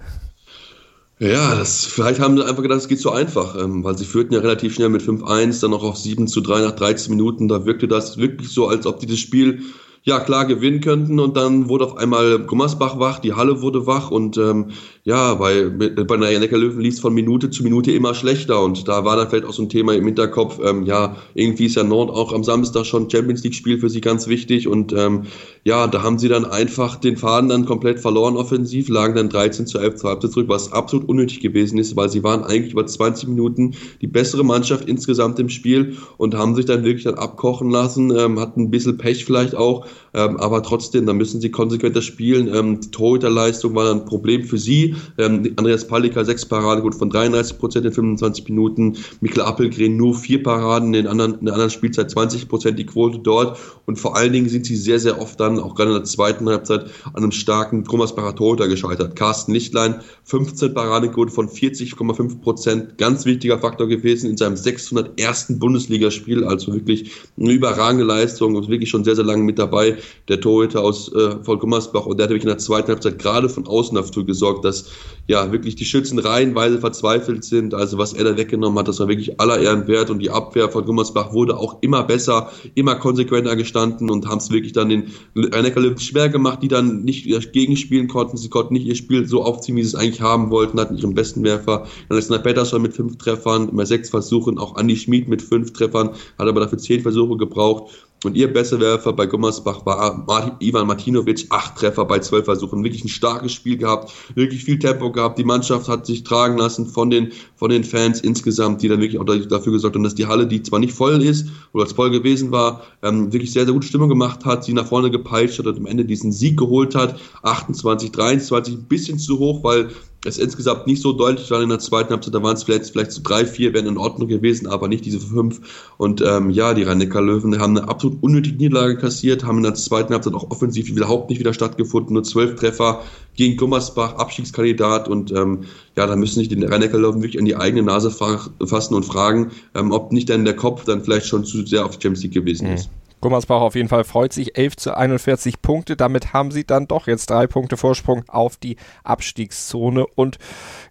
Ja, 1.19 1.55
das, 1.55 1.85
vielleicht 1.85 2.19
haben 2.19 2.37
sie 2.37 2.45
einfach 2.45 2.61
gedacht, 2.61 2.79
es 2.79 2.87
geht 2.87 2.99
so 2.99 3.09
einfach, 3.09 3.55
ähm, 3.55 3.83
weil 3.83 3.97
sie 3.97 4.05
führten 4.05 4.35
ja 4.35 4.39
relativ 4.39 4.75
schnell 4.75 4.89
mit 4.89 5.01
5-1, 5.01 5.61
dann 5.61 5.71
noch 5.71 5.83
auf 5.83 5.97
7 5.97 6.27
zu 6.27 6.41
3 6.41 6.61
nach 6.61 6.73
13 6.73 7.09
Minuten. 7.09 7.47
Da 7.47 7.65
wirkte 7.65 7.87
das 7.87 8.17
wirklich 8.17 8.49
so, 8.49 8.67
als 8.67 8.85
ob 8.85 8.99
die 8.99 9.07
das 9.07 9.17
Spiel 9.17 9.63
ja 10.03 10.19
klar 10.19 10.45
gewinnen 10.45 10.79
könnten 10.79 11.19
und 11.19 11.35
dann 11.35 11.67
wurde 11.67 11.85
auf 11.85 11.97
einmal 11.97 12.39
Gummersbach 12.39 12.97
wach, 12.97 13.19
die 13.19 13.33
Halle 13.33 13.61
wurde 13.61 13.85
wach 13.87 14.09
und 14.09 14.37
ähm, 14.37 14.71
ja, 15.07 15.35
bei, 15.35 15.69
bei 15.69 16.17
der 16.17 16.39
Neckarlöwen 16.39 16.81
lief 16.81 16.95
es 16.95 16.99
von 16.99 17.13
Minute 17.13 17.49
zu 17.49 17.63
Minute 17.63 17.93
immer 17.93 18.13
schlechter 18.13 18.61
und 18.61 18.89
da 18.89 19.05
war 19.05 19.15
dann 19.15 19.29
vielleicht 19.29 19.45
auch 19.45 19.53
so 19.53 19.61
ein 19.61 19.69
Thema 19.69 19.93
im 19.93 20.03
Hinterkopf, 20.03 20.59
ähm, 20.61 20.83
ja, 20.83 21.15
irgendwie 21.33 21.67
ist 21.67 21.77
ja 21.77 21.85
Nord 21.85 22.09
auch 22.09 22.33
am 22.33 22.43
Samstag 22.43 22.85
schon 22.85 23.09
Champions 23.09 23.41
League 23.41 23.55
Spiel 23.55 23.79
für 23.79 23.89
sie 23.89 24.01
ganz 24.01 24.27
wichtig 24.27 24.67
und 24.67 24.91
ähm, 24.91 25.23
ja, 25.63 25.87
da 25.87 26.03
haben 26.03 26.19
sie 26.19 26.27
dann 26.27 26.43
einfach 26.43 26.97
den 26.97 27.15
Faden 27.15 27.47
dann 27.47 27.65
komplett 27.65 28.01
verloren 28.01 28.35
offensiv, 28.35 28.89
lagen 28.89 29.15
dann 29.15 29.29
13 29.29 29.65
zu 29.65 29.79
11 29.79 29.95
zur 29.95 30.09
Halbzeit 30.09 30.33
zurück, 30.33 30.49
was 30.49 30.73
absolut 30.73 31.07
unnötig 31.07 31.39
gewesen 31.39 31.77
ist, 31.77 31.95
weil 31.95 32.09
sie 32.09 32.23
waren 32.23 32.43
eigentlich 32.43 32.73
über 32.73 32.85
20 32.85 33.29
Minuten 33.29 33.75
die 34.01 34.07
bessere 34.07 34.43
Mannschaft 34.43 34.89
insgesamt 34.89 35.39
im 35.39 35.47
Spiel 35.47 35.95
und 36.17 36.35
haben 36.35 36.53
sich 36.53 36.65
dann 36.65 36.83
wirklich 36.83 37.05
dann 37.05 37.15
abkochen 37.15 37.69
lassen, 37.69 38.11
ähm, 38.13 38.41
hatten 38.41 38.63
ein 38.63 38.71
bisschen 38.71 38.97
Pech 38.97 39.23
vielleicht 39.23 39.55
auch, 39.55 39.85
ähm, 40.13 40.35
aber 40.35 40.63
trotzdem, 40.63 41.05
da 41.05 41.13
müssen 41.13 41.39
sie 41.39 41.49
konsequenter 41.49 42.01
spielen. 42.01 42.53
Ähm, 42.53 42.81
die 42.81 42.91
Torhüterleistung 42.91 43.73
war 43.73 43.85
dann 43.85 43.99
ein 43.99 44.05
Problem 44.05 44.43
für 44.43 44.57
sie. 44.57 44.96
Ähm, 45.17 45.53
Andreas 45.55 45.87
Palika 45.87 46.23
sechs 46.23 46.45
Paraden, 46.45 46.83
gut 46.83 46.95
von 46.95 47.09
33 47.09 47.57
Prozent 47.57 47.85
in 47.85 47.91
25 47.91 48.47
Minuten. 48.49 48.97
Mikkel 49.21 49.43
Appelgren 49.43 49.97
nur 49.97 50.15
vier 50.15 50.43
Paraden, 50.43 50.93
in, 50.93 51.03
der 51.03 51.11
anderen 51.11 51.69
Spielzeit 51.69 52.11
20 52.11 52.47
Prozent 52.47 52.79
die 52.79 52.85
Quote 52.85 53.19
dort. 53.19 53.57
Und 53.85 53.97
vor 53.97 54.15
allen 54.15 54.33
Dingen 54.33 54.49
sind 54.49 54.65
sie 54.65 54.75
sehr, 54.75 54.99
sehr 54.99 55.21
oft 55.21 55.39
dann, 55.39 55.59
auch 55.59 55.75
gerade 55.75 55.91
in 55.91 55.97
der 55.97 56.03
zweiten 56.05 56.47
Halbzeit, 56.49 56.85
an 57.13 57.23
einem 57.23 57.31
starken 57.31 57.83
Grummersbacher 57.83 58.35
Torhüter 58.35 58.67
gescheitert. 58.67 59.15
Carsten 59.15 59.53
Lichtlein, 59.53 60.01
15 60.23 60.73
Paradenquote 60.73 61.31
von 61.31 61.49
40,5 61.49 62.41
Prozent. 62.41 62.97
Ganz 62.97 63.25
wichtiger 63.25 63.59
Faktor 63.59 63.87
gewesen 63.87 64.29
in 64.29 64.37
seinem 64.37 64.57
601. 64.57 65.59
Bundesligaspiel. 65.59 66.43
Also 66.43 66.73
wirklich 66.73 67.11
eine 67.39 67.51
überragende 67.51 68.05
Leistung 68.05 68.55
und 68.55 68.69
wirklich 68.69 68.89
schon 68.89 69.03
sehr, 69.03 69.15
sehr 69.15 69.25
lange 69.25 69.43
mit 69.43 69.59
dabei 69.59 69.97
der 70.27 70.41
Torhüter 70.41 70.81
aus 70.81 71.11
äh, 71.13 71.43
von 71.43 71.59
Gummersbach 71.59 72.05
und 72.05 72.17
der 72.17 72.25
hat 72.25 72.29
wirklich 72.31 72.43
in 72.43 72.49
der 72.49 72.57
zweiten 72.57 72.89
Halbzeit 72.89 73.19
gerade 73.19 73.49
von 73.49 73.67
außen 73.67 73.95
dafür 73.95 74.25
gesorgt, 74.25 74.65
dass 74.65 74.86
ja 75.27 75.51
wirklich 75.51 75.75
die 75.75 75.85
Schützen 75.85 76.19
reihenweise 76.19 76.79
verzweifelt 76.79 77.43
sind. 77.43 77.73
Also 77.73 77.97
was 77.97 78.13
er 78.13 78.23
da 78.23 78.37
weggenommen 78.37 78.79
hat, 78.79 78.87
das 78.87 78.99
war 78.99 79.07
wirklich 79.07 79.39
aller 79.39 79.59
Ehren 79.59 79.87
wert 79.87 80.09
und 80.09 80.19
die 80.19 80.29
Abwehr 80.29 80.69
von 80.69 80.85
Gummersbach 80.85 81.33
wurde 81.33 81.57
auch 81.57 81.77
immer 81.81 82.03
besser, 82.03 82.51
immer 82.75 82.95
konsequenter 82.95 83.55
gestanden 83.55 84.09
und 84.09 84.27
haben 84.27 84.37
es 84.37 84.49
wirklich 84.49 84.71
dann 84.71 84.89
den 84.89 85.11
rhein 85.35 85.99
schwer 85.99 86.29
gemacht, 86.29 86.63
die 86.63 86.69
dann 86.69 87.03
nicht 87.03 87.27
gegenspielen 87.51 88.07
konnten. 88.07 88.37
Sie 88.37 88.49
konnten 88.49 88.73
nicht 88.73 88.85
ihr 88.85 88.95
Spiel 88.95 89.27
so 89.27 89.43
aufziehen, 89.43 89.75
wie 89.75 89.83
sie 89.83 89.89
es 89.89 89.95
eigentlich 89.95 90.21
haben 90.21 90.49
wollten, 90.49 90.79
hatten 90.79 90.97
ihren 90.97 91.13
besten 91.13 91.43
Werfer. 91.43 91.87
Alexander 92.09 92.41
Pettersson 92.41 92.81
mit 92.81 92.93
fünf 92.93 93.17
Treffern, 93.17 93.69
immer 93.69 93.85
sechs 93.85 94.09
Versuchen, 94.09 94.57
auch 94.57 94.75
Andi 94.77 94.95
Schmid 94.95 95.27
mit 95.27 95.41
fünf 95.41 95.73
Treffern, 95.73 96.09
hat 96.09 96.47
aber 96.47 96.61
dafür 96.61 96.77
zehn 96.77 97.01
Versuche 97.01 97.35
gebraucht. 97.37 98.06
Und 98.23 98.35
ihr 98.35 98.51
Besserwerfer 98.51 99.13
bei 99.13 99.27
Gummersbach 99.27 99.85
war 99.85 100.57
Ivan 100.59 100.87
Martinovic, 100.87 101.45
acht 101.49 101.75
Treffer 101.77 102.03
bei 102.05 102.17
zwölf 102.17 102.45
Versuchen. 102.45 102.83
Wirklich 102.83 103.05
ein 103.05 103.09
starkes 103.09 103.53
Spiel 103.53 103.77
gehabt, 103.77 104.11
wirklich 104.33 104.63
viel 104.63 104.79
Tempo 104.79 105.11
gehabt. 105.11 105.37
Die 105.37 105.43
Mannschaft 105.43 105.87
hat 105.87 106.07
sich 106.07 106.23
tragen 106.23 106.57
lassen 106.57 106.87
von 106.87 107.11
den, 107.11 107.31
von 107.55 107.69
den 107.69 107.83
Fans 107.83 108.19
insgesamt, 108.21 108.81
die 108.81 108.87
dann 108.87 109.01
wirklich 109.01 109.19
auch 109.19 109.25
dafür 109.25 109.73
gesorgt 109.73 109.95
haben, 109.95 110.03
dass 110.03 110.15
die 110.15 110.25
Halle, 110.25 110.47
die 110.47 110.63
zwar 110.63 110.79
nicht 110.79 110.93
voll 110.93 111.21
ist 111.21 111.47
oder 111.73 111.83
als 111.83 111.93
voll 111.93 112.09
gewesen 112.09 112.51
war, 112.51 112.81
ähm, 113.03 113.31
wirklich 113.31 113.51
sehr, 113.51 113.65
sehr 113.65 113.73
gute 113.73 113.85
Stimmung 113.85 114.09
gemacht 114.09 114.45
hat, 114.45 114.63
sie 114.63 114.73
nach 114.73 114.87
vorne 114.87 115.11
gepeitscht 115.11 115.59
hat 115.59 115.67
und 115.67 115.77
am 115.77 115.85
Ende 115.85 116.03
diesen 116.03 116.31
Sieg 116.31 116.57
geholt 116.57 116.95
hat. 116.95 117.19
28, 117.43 118.11
23, 118.11 118.73
ein 118.73 118.83
bisschen 118.83 119.19
zu 119.19 119.37
hoch, 119.37 119.63
weil 119.63 119.89
es 120.27 120.37
insgesamt 120.37 120.87
nicht 120.87 121.01
so 121.01 121.13
deutlich 121.13 121.49
war 121.51 121.61
in 121.61 121.69
der 121.69 121.79
zweiten 121.79 122.09
Halbzeit. 122.09 122.33
Da 122.33 122.43
waren 122.43 122.55
es 122.55 122.63
vielleicht, 122.63 122.91
vielleicht 122.91 123.11
so 123.11 123.21
drei, 123.23 123.45
vier 123.45 123.73
wären 123.73 123.87
in 123.87 123.97
Ordnung 123.97 124.27
gewesen, 124.27 124.67
aber 124.67 124.87
nicht 124.87 125.05
diese 125.05 125.19
fünf. 125.19 125.61
Und 125.97 126.21
ähm, 126.21 126.49
ja, 126.49 126.73
die 126.73 126.83
rhein 126.83 126.99
löwen 126.99 127.59
haben 127.59 127.77
eine 127.77 127.87
absolut 127.87 128.21
unnötige 128.21 128.57
Niederlage 128.57 128.97
kassiert, 128.97 129.45
haben 129.45 129.57
in 129.57 129.63
der 129.63 129.75
zweiten 129.75 130.13
Halbzeit 130.13 130.33
auch 130.33 130.51
offensiv 130.51 130.89
überhaupt 130.89 131.29
nicht 131.29 131.39
wieder 131.39 131.53
stattgefunden. 131.53 132.13
Nur 132.13 132.23
zwölf 132.23 132.55
Treffer 132.55 133.03
gegen 133.35 133.57
Gummersbach, 133.57 134.15
Abstiegskandidat. 134.15 135.07
Und 135.07 135.31
ähm, 135.31 135.61
ja, 135.95 136.05
da 136.05 136.15
müssen 136.15 136.39
sich 136.39 136.49
die 136.49 136.61
rhein 136.63 136.81
löwen 136.81 137.21
wirklich 137.21 137.39
an 137.39 137.45
die 137.45 137.55
eigene 137.55 137.83
Nase 137.83 138.11
fassen 138.11 138.93
und 138.93 139.03
fragen, 139.03 139.51
ähm, 139.75 139.91
ob 139.91 140.11
nicht 140.11 140.29
dann 140.29 140.45
der 140.45 140.55
Kopf 140.55 140.83
dann 140.83 141.03
vielleicht 141.03 141.27
schon 141.27 141.45
zu 141.45 141.65
sehr 141.65 141.85
auf 141.85 141.97
die 141.97 142.03
Champions 142.03 142.23
League 142.23 142.33
gewesen 142.33 142.69
mhm. 142.69 142.77
Gummersbach 143.21 143.61
auf 143.61 143.75
jeden 143.75 143.89
Fall 143.89 144.03
freut 144.03 144.33
sich. 144.33 144.57
11 144.57 144.77
zu 144.77 144.95
41 144.95 145.61
Punkte. 145.61 145.95
Damit 145.95 146.33
haben 146.33 146.51
sie 146.51 146.65
dann 146.65 146.87
doch 146.87 147.07
jetzt 147.07 147.29
drei 147.29 147.47
Punkte 147.47 147.77
Vorsprung 147.77 148.23
auf 148.27 148.57
die 148.57 148.77
Abstiegszone 149.03 150.05
und 150.05 150.37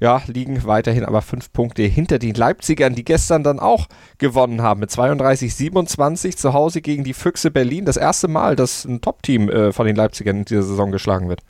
ja, 0.01 0.23
liegen 0.27 0.65
weiterhin 0.65 1.05
aber 1.05 1.23
fünf 1.23 1.53
Punkte 1.53 1.83
hinter 1.83 2.19
den 2.19 2.35
Leipzigern, 2.35 2.95
die 2.95 3.05
gestern 3.05 3.43
dann 3.43 3.61
auch 3.61 3.87
gewonnen 4.19 4.63
haben 4.63 4.81
mit 4.81 4.91
32-27 4.91 6.37
zu 6.37 6.53
Hause 6.53 6.81
gegen 6.81 7.05
die 7.05 7.15
Füchse 7.15 7.51
Berlin. 7.51 7.85
Das 7.85 7.97
erste 7.97 8.29
Mal, 8.29 8.57
dass 8.57 8.85
ein 8.85 9.01
Top-Team 9.01 9.49
äh, 9.49 9.73
von 9.73 9.87
den 9.87 9.97
Leipzigern 9.97 10.39
in 10.39 10.45
dieser 10.45 10.63
Saison 10.63 10.91
geschlagen 10.91 11.29
wird. 11.29 11.43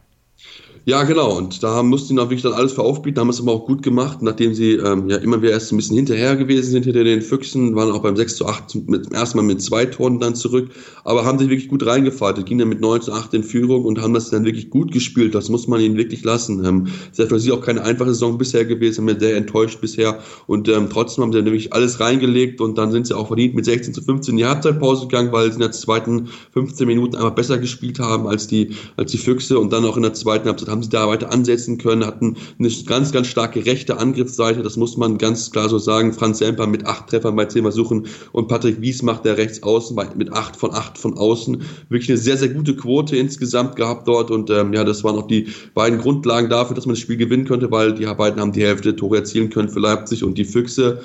Ja, 0.89 1.03
genau. 1.03 1.37
Und 1.37 1.65
da 1.65 1.83
mussten 1.83 2.15
sie 2.15 2.17
wirklich 2.17 2.43
dann 2.43 2.53
alles 2.53 2.73
für 2.73 2.83
aufbieten, 2.83 3.19
haben 3.19 3.29
es 3.29 3.41
aber 3.41 3.51
auch 3.51 3.67
gut 3.67 3.83
gemacht, 3.83 4.23
nachdem 4.23 4.55
sie 4.55 4.75
ähm, 4.75 5.09
ja 5.09 5.17
immer 5.17 5.43
wieder 5.43 5.51
erst 5.51 5.73
ein 5.73 5.79
bisschen 5.79 5.97
hinterher 5.97 6.37
gewesen 6.37 6.71
sind 6.71 6.85
hinter 6.85 7.03
den 7.03 7.23
Füchsen, 7.23 7.75
waren 7.75 7.91
auch 7.91 8.03
beim 8.03 8.15
6 8.15 8.37
zu 8.37 8.47
8 8.47 8.89
mit, 8.89 9.13
erstmal 9.13 9.45
mit 9.45 9.61
zwei 9.61 9.87
Toren 9.87 10.21
dann 10.21 10.37
zurück, 10.37 10.71
aber 11.03 11.25
haben 11.25 11.41
sich 11.41 11.49
wirklich 11.49 11.69
gut 11.69 11.85
reingefaltet, 11.85 12.47
ging 12.47 12.59
dann 12.59 12.69
mit 12.69 12.81
9 12.81 13.01
zu 13.01 13.13
8 13.13 13.35
in 13.35 13.43
Führung 13.43 13.85
und 13.85 14.01
haben 14.01 14.15
das 14.15 14.31
dann 14.31 14.45
wirklich 14.45 14.71
gut 14.71 14.93
gespielt. 14.93 15.35
Das 15.35 15.49
muss 15.49 15.67
man 15.67 15.81
ihnen 15.81 15.97
wirklich 15.97 16.23
lassen. 16.23 16.65
Ähm, 16.65 16.87
ist 17.11 17.19
ja 17.19 17.27
für 17.27 17.41
sie 17.41 17.51
auch 17.51 17.63
keine 17.63 17.83
einfache 17.83 18.11
Saison 18.11 18.39
bisher 18.39 18.65
gewesen, 18.65 19.09
haben 19.09 19.19
sehr 19.19 19.37
enttäuscht 19.37 19.81
bisher 19.81 20.21
und 20.47 20.69
ähm, 20.69 20.89
trotzdem 20.89 21.25
haben 21.25 21.33
sie 21.33 21.39
dann 21.39 21.47
wirklich 21.47 21.73
alles 21.73 21.99
reingelegt 21.99 22.61
und 22.61 22.79
dann 22.79 22.93
sind 22.93 23.09
sie 23.09 23.17
auch 23.17 23.27
verdient 23.27 23.57
mit 23.57 23.65
16 23.65 23.93
zu 23.93 24.03
15 24.03 24.35
in 24.35 24.39
die 24.39 24.47
Halbzeitpause 24.47 25.09
gegangen, 25.09 25.33
weil 25.33 25.49
sie 25.49 25.55
in 25.55 25.63
der 25.63 25.73
zweiten 25.73 26.29
15 26.53 26.87
Minuten 26.87 27.17
einfach 27.17 27.35
besser 27.35 27.59
gespielt 27.59 27.99
haben 27.99 28.29
als 28.29 28.47
die, 28.47 28.71
als 28.97 29.11
die 29.11 29.19
Füchse 29.19 29.59
und 29.59 29.73
dann 29.73 29.85
auch 29.85 29.97
in 29.97 30.05
der 30.05 30.15
zweiten 30.15 30.47
Halbzeit 30.47 30.76
haben 30.76 30.76
haben 30.77 30.83
sie 30.83 30.91
da 30.91 31.09
weiter 31.09 31.33
ansetzen 31.33 31.79
können, 31.79 32.05
hatten 32.05 32.37
eine 32.59 32.69
ganz, 32.85 33.11
ganz 33.11 33.29
starke 33.29 33.65
rechte 33.65 33.97
Angriffsseite, 33.97 34.63
das 34.63 34.77
muss 34.77 34.99
man 34.99 35.17
ganz 35.17 35.51
klar 35.51 35.71
so 35.71 35.79
sagen. 35.79 36.13
Franz 36.13 36.39
Semper 36.39 36.67
mit 36.67 36.85
acht 36.85 37.09
Treffern 37.09 37.35
bei 37.35 37.47
zehn 37.47 37.63
Versuchen 37.63 38.07
und 38.33 38.49
Patrick 38.49 38.83
Wies 38.83 39.03
macht 39.03 39.25
der 39.25 39.39
rechts 39.39 39.63
außen 39.63 39.97
mit 40.17 40.33
acht 40.33 40.55
von 40.55 40.75
acht 40.75 40.99
von 40.99 41.17
außen. 41.17 41.63
Wirklich 41.89 42.11
eine 42.11 42.19
sehr, 42.19 42.37
sehr 42.37 42.51
gute 42.51 42.77
Quote 42.77 43.17
insgesamt 43.17 43.77
gehabt 43.77 44.07
dort 44.07 44.31
und 44.31 44.51
ähm, 44.51 44.75
ja, 44.75 44.85
das 44.85 45.03
waren 45.03 45.17
auch 45.17 45.27
die 45.27 45.49
beiden 45.73 45.99
Grundlagen 45.99 46.51
dafür, 46.51 46.77
dass 46.77 46.85
man 46.85 46.95
das 46.95 47.01
Spiel 47.01 47.17
gewinnen 47.17 47.47
könnte, 47.47 47.71
weil 47.71 47.95
die 47.95 48.05
beiden 48.05 48.39
haben 48.39 48.53
die 48.53 48.63
Hälfte 48.63 48.95
Tore 48.95 49.17
erzielen 49.17 49.49
können 49.49 49.71
für 49.71 49.81
Leipzig 49.81 50.25
und 50.25 50.37
die 50.37 50.45
Füchse 50.45 51.01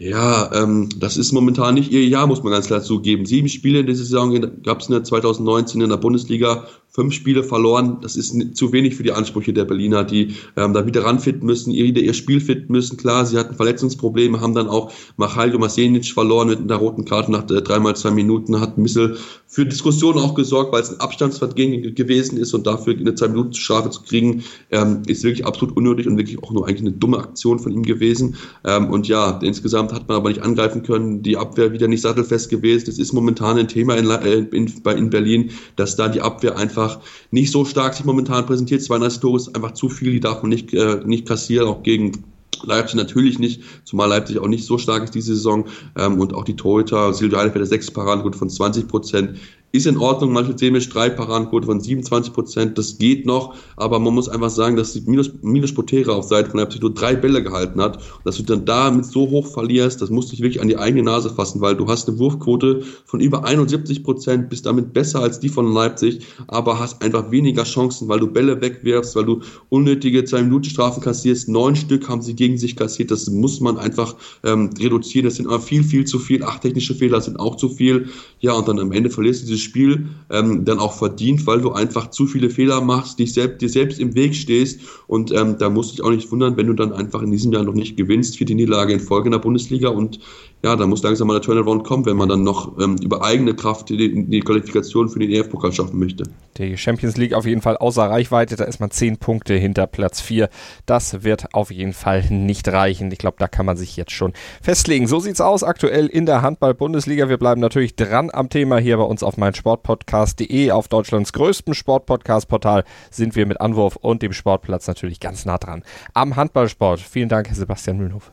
ja, 0.00 0.50
ähm, 0.54 0.88
das 0.96 1.18
ist 1.18 1.32
momentan 1.32 1.74
nicht 1.74 1.92
ihr 1.92 2.06
Jahr, 2.06 2.26
muss 2.26 2.42
man 2.42 2.54
ganz 2.54 2.68
klar 2.68 2.82
zugeben. 2.82 3.26
Sieben 3.26 3.50
Spiele 3.50 3.80
in 3.80 3.86
dieser 3.86 4.04
Saison 4.04 4.32
gab 4.62 4.80
es 4.80 4.86
in 4.86 4.94
der 4.94 5.04
2019 5.04 5.82
in 5.82 5.90
der 5.90 5.98
Bundesliga, 5.98 6.66
fünf 6.88 7.12
Spiele 7.12 7.44
verloren. 7.44 7.98
Das 8.00 8.16
ist 8.16 8.56
zu 8.56 8.72
wenig 8.72 8.96
für 8.96 9.02
die 9.02 9.12
Ansprüche 9.12 9.52
der 9.52 9.64
Berliner, 9.64 10.02
die 10.04 10.34
ähm, 10.56 10.72
da 10.72 10.86
wieder 10.86 11.04
ranfitten 11.04 11.46
müssen, 11.46 11.70
ihr 11.70 11.84
wieder 11.84 12.00
ihr 12.00 12.14
Spiel 12.14 12.40
finden 12.40 12.72
müssen. 12.72 12.96
Klar, 12.96 13.26
sie 13.26 13.38
hatten 13.38 13.54
Verletzungsprobleme, 13.54 14.40
haben 14.40 14.54
dann 14.54 14.68
auch 14.68 14.90
Machaljo 15.18 15.58
Masenic 15.58 16.06
verloren 16.06 16.48
mit 16.48 16.60
einer 16.60 16.76
roten 16.76 17.04
Karte 17.04 17.30
nach 17.30 17.44
äh, 17.50 17.62
dreimal 17.62 17.94
zwei 17.94 18.10
Minuten, 18.10 18.58
hat 18.60 18.78
ein 18.78 18.82
bisschen 18.82 19.16
für 19.46 19.66
Diskussionen 19.66 20.18
auch 20.18 20.34
gesorgt, 20.34 20.72
weil 20.72 20.82
es 20.82 20.90
ein 20.90 21.00
Abstandsvergehen 21.00 21.94
gewesen 21.94 22.38
ist 22.38 22.54
und 22.54 22.66
dafür 22.66 22.96
eine 22.96 23.14
zwei 23.14 23.28
Minuten 23.28 23.54
Strafe 23.54 23.90
zu 23.90 24.02
kriegen, 24.02 24.44
ähm, 24.70 25.02
ist 25.06 25.24
wirklich 25.24 25.44
absolut 25.44 25.76
unnötig 25.76 26.06
und 26.06 26.16
wirklich 26.16 26.42
auch 26.42 26.52
nur 26.52 26.66
eigentlich 26.66 26.82
eine 26.82 26.92
dumme 26.92 27.18
Aktion 27.18 27.58
von 27.58 27.72
ihm 27.72 27.82
gewesen. 27.82 28.36
Ähm, 28.64 28.90
und 28.90 29.08
ja, 29.08 29.38
insgesamt 29.42 29.89
hat 29.92 30.08
man 30.08 30.16
aber 30.16 30.28
nicht 30.28 30.42
angreifen 30.42 30.82
können, 30.82 31.22
die 31.22 31.36
Abwehr 31.36 31.72
wieder 31.72 31.88
nicht 31.88 32.02
sattelfest 32.02 32.50
gewesen. 32.50 32.86
Das 32.86 32.98
ist 32.98 33.12
momentan 33.12 33.58
ein 33.58 33.68
Thema 33.68 33.96
in, 33.96 34.10
äh, 34.10 34.38
in, 34.56 34.66
in 34.66 35.10
Berlin, 35.10 35.50
dass 35.76 35.96
da 35.96 36.08
die 36.08 36.20
Abwehr 36.20 36.56
einfach 36.56 37.00
nicht 37.30 37.52
so 37.52 37.64
stark 37.64 37.94
sich 37.94 38.04
momentan 38.04 38.46
präsentiert. 38.46 38.82
32 38.82 39.20
Tore 39.20 39.36
ist 39.36 39.54
einfach 39.54 39.72
zu 39.72 39.88
viel, 39.88 40.12
die 40.12 40.20
darf 40.20 40.42
man 40.42 40.50
nicht, 40.50 40.72
äh, 40.74 41.00
nicht 41.04 41.26
kassieren, 41.26 41.68
auch 41.68 41.82
gegen 41.82 42.24
Leipzig 42.62 42.96
natürlich 42.96 43.38
nicht, 43.38 43.62
zumal 43.84 44.08
Leipzig 44.08 44.38
auch 44.38 44.48
nicht 44.48 44.64
so 44.64 44.78
stark 44.78 45.04
ist 45.04 45.14
diese 45.14 45.34
Saison. 45.34 45.66
Ähm, 45.96 46.20
und 46.20 46.34
auch 46.34 46.44
die 46.44 46.56
Torhüter, 46.56 47.14
Silvio 47.14 47.38
Eilefeld, 47.38 47.60
der 47.60 47.66
sechs 47.66 47.90
Paraden, 47.90 48.32
von 48.32 48.50
20 48.50 48.88
Prozent 48.88 49.38
ist 49.72 49.86
in 49.86 49.96
Ordnung. 49.98 50.32
Manche 50.32 50.56
sehen 50.56 50.74
wir 50.74 50.80
Streitparadenquote 50.80 51.66
von 51.66 51.80
27 51.80 52.32
Prozent. 52.32 52.78
Das 52.78 52.98
geht 52.98 53.26
noch. 53.26 53.54
Aber 53.76 53.98
man 53.98 54.14
muss 54.14 54.28
einfach 54.28 54.50
sagen, 54.50 54.76
dass 54.76 54.92
die 54.92 55.02
Minus, 55.02 55.30
Minus 55.42 55.72
Potera 55.72 56.12
auf 56.12 56.24
Seite 56.24 56.50
von 56.50 56.60
Leipzig 56.60 56.80
nur 56.80 56.92
drei 56.92 57.14
Bälle 57.14 57.42
gehalten 57.42 57.80
hat. 57.80 58.02
Dass 58.24 58.36
du 58.36 58.42
dann 58.42 58.64
damit 58.64 59.06
so 59.06 59.30
hoch 59.30 59.46
verlierst, 59.46 60.02
das 60.02 60.10
musst 60.10 60.28
du 60.28 60.32
dich 60.32 60.42
wirklich 60.42 60.60
an 60.60 60.68
die 60.68 60.76
eigene 60.76 61.04
Nase 61.04 61.30
fassen, 61.30 61.60
weil 61.60 61.76
du 61.76 61.86
hast 61.86 62.08
eine 62.08 62.18
Wurfquote 62.18 62.82
von 63.04 63.20
über 63.20 63.44
71 63.44 64.02
Prozent, 64.02 64.48
bist 64.48 64.66
damit 64.66 64.92
besser 64.92 65.20
als 65.20 65.38
die 65.38 65.48
von 65.48 65.72
Leipzig, 65.72 66.20
aber 66.48 66.78
hast 66.78 67.02
einfach 67.02 67.30
weniger 67.30 67.64
Chancen, 67.64 68.08
weil 68.08 68.20
du 68.20 68.26
Bälle 68.26 68.60
wegwirfst, 68.60 69.14
weil 69.14 69.24
du 69.24 69.40
unnötige 69.68 70.24
zwei 70.24 70.42
Minuten 70.42 70.64
Strafen 70.64 71.02
kassierst. 71.02 71.48
Neun 71.48 71.76
Stück 71.76 72.08
haben 72.08 72.22
sie 72.22 72.34
gegen 72.34 72.58
sich 72.58 72.74
kassiert. 72.74 73.10
Das 73.10 73.30
muss 73.30 73.60
man 73.60 73.78
einfach 73.78 74.16
ähm, 74.42 74.70
reduzieren. 74.78 75.26
Das 75.26 75.36
sind 75.36 75.46
immer 75.46 75.60
viel, 75.60 75.84
viel 75.84 76.04
zu 76.04 76.18
viel. 76.18 76.42
Acht 76.42 76.62
technische 76.62 76.94
Fehler 76.94 77.20
sind 77.20 77.38
auch 77.38 77.56
zu 77.56 77.68
viel. 77.68 78.08
Ja, 78.40 78.54
und 78.54 78.66
dann 78.66 78.78
am 78.78 78.92
Ende 78.92 79.10
verlierst 79.10 79.42
du 79.42 79.59
dieses 79.60 79.62
Spiel 79.62 80.08
ähm, 80.30 80.64
dann 80.64 80.78
auch 80.78 80.94
verdient, 80.94 81.46
weil 81.46 81.60
du 81.60 81.72
einfach 81.72 82.10
zu 82.10 82.26
viele 82.26 82.50
Fehler 82.50 82.80
machst, 82.80 83.18
dich 83.18 83.32
selbst, 83.32 83.60
dir 83.60 83.68
selbst 83.68 84.00
im 84.00 84.14
Weg 84.14 84.34
stehst. 84.34 84.80
Und 85.06 85.32
ähm, 85.32 85.56
da 85.58 85.70
musst 85.70 85.92
du 85.92 85.96
dich 85.96 86.04
auch 86.04 86.10
nicht 86.10 86.30
wundern, 86.30 86.56
wenn 86.56 86.66
du 86.66 86.72
dann 86.72 86.92
einfach 86.92 87.22
in 87.22 87.30
diesem 87.30 87.52
Jahr 87.52 87.64
noch 87.64 87.74
nicht 87.74 87.96
gewinnst, 87.96 88.38
für 88.38 88.44
die 88.44 88.54
Niederlage 88.54 88.92
in 88.92 89.00
Folge 89.00 89.28
in 89.28 89.32
der 89.32 89.38
Bundesliga. 89.38 89.88
Und 89.88 90.20
ja, 90.62 90.76
da 90.76 90.86
muss 90.86 91.02
langsam 91.02 91.28
mal 91.28 91.34
der 91.34 91.42
Turnaround 91.42 91.84
kommen, 91.84 92.04
wenn 92.04 92.16
man 92.16 92.28
dann 92.28 92.42
noch 92.42 92.78
ähm, 92.78 92.96
über 93.02 93.24
eigene 93.24 93.54
Kraft 93.54 93.88
die, 93.88 94.26
die 94.26 94.40
Qualifikation 94.40 95.08
für 95.08 95.18
den 95.18 95.30
EF-Pokal 95.30 95.72
schaffen 95.72 95.98
möchte. 95.98 96.24
Die 96.58 96.76
Champions 96.76 97.16
League 97.16 97.32
auf 97.32 97.46
jeden 97.46 97.62
Fall 97.62 97.78
außer 97.78 98.02
Reichweite, 98.02 98.56
da 98.56 98.64
ist 98.64 98.78
man 98.78 98.90
zehn 98.90 99.16
Punkte 99.16 99.54
hinter 99.54 99.86
Platz 99.86 100.20
vier. 100.20 100.50
Das 100.84 101.22
wird 101.22 101.54
auf 101.54 101.70
jeden 101.70 101.94
Fall 101.94 102.24
nicht 102.28 102.68
reichen. 102.68 103.10
Ich 103.10 103.18
glaube, 103.18 103.36
da 103.38 103.48
kann 103.48 103.64
man 103.64 103.78
sich 103.78 103.96
jetzt 103.96 104.12
schon 104.12 104.34
festlegen. 104.60 105.06
So 105.06 105.18
sieht's 105.18 105.40
aus 105.40 105.62
aktuell 105.62 106.06
in 106.06 106.26
der 106.26 106.42
Handball-Bundesliga. 106.42 107.30
Wir 107.30 107.38
bleiben 107.38 107.62
natürlich 107.62 107.96
dran 107.96 108.30
am 108.30 108.50
Thema 108.50 108.78
hier 108.78 108.98
bei 108.98 109.04
uns 109.04 109.22
auf 109.22 109.38
meinsportpodcast.de. 109.38 110.72
Auf 110.72 110.88
Deutschlands 110.88 111.32
größtem 111.32 111.72
Sportpodcast-Portal 111.72 112.84
sind 113.10 113.34
wir 113.34 113.46
mit 113.46 113.60
Anwurf 113.60 113.96
und 113.96 114.20
dem 114.20 114.34
Sportplatz 114.34 114.86
natürlich 114.86 115.20
ganz 115.20 115.46
nah 115.46 115.56
dran 115.56 115.82
am 116.12 116.36
Handballsport. 116.36 117.00
Vielen 117.00 117.30
Dank, 117.30 117.48
Sebastian 117.52 117.96
Mühlenhof. 117.96 118.32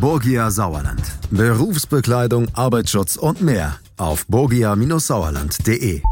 Borgia 0.00 0.50
Sauerland. 0.50 1.02
Berufsbekleidung, 1.30 2.48
Arbeitsschutz 2.54 3.16
und 3.16 3.40
mehr 3.40 3.76
auf 3.96 4.26
borgia-sauerland.de. 4.26 6.02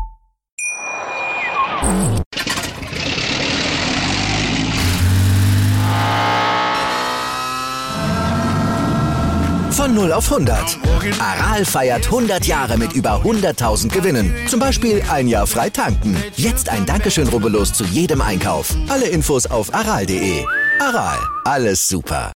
Von 9.70 9.94
0 9.94 10.12
auf 10.12 10.30
100. 10.30 10.78
Aral 11.18 11.64
feiert 11.64 12.04
100 12.04 12.44
Jahre 12.44 12.76
mit 12.76 12.92
über 12.92 13.22
100.000 13.25 13.88
Gewinnen. 13.88 14.34
Zum 14.46 14.60
Beispiel 14.60 15.02
ein 15.10 15.26
Jahr 15.26 15.46
frei 15.46 15.70
tanken. 15.70 16.16
Jetzt 16.37 16.68
ein 16.68 16.84
Dankeschön, 16.84 17.28
rubbellos 17.28 17.72
zu 17.72 17.84
jedem 17.84 18.20
Einkauf. 18.20 18.75
Alle 18.88 19.06
Infos 19.06 19.46
auf 19.46 19.72
aral.de. 19.75 20.44
Aral, 20.80 21.18
alles 21.44 21.88
super. 21.88 22.28